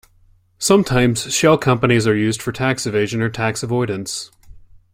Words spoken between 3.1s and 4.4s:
or tax avoidance.